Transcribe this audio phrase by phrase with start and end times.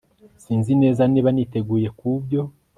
[0.43, 2.41] Sinzi neza niba niteguye kubyo